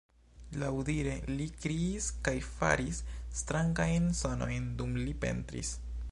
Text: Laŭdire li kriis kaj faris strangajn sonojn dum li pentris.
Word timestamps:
Laŭdire 0.61 1.11
li 1.31 1.45
kriis 1.65 2.07
kaj 2.27 2.33
faris 2.47 3.01
strangajn 3.41 4.09
sonojn 4.21 4.71
dum 4.81 4.97
li 5.03 5.15
pentris. 5.27 5.75